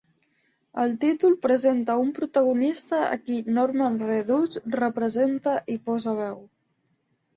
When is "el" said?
0.83-0.93